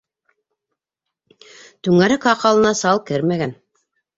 [1.89, 3.55] Түңәрәк һаҡалына сал кермәгән.